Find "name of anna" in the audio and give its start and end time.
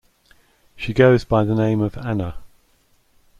1.53-2.37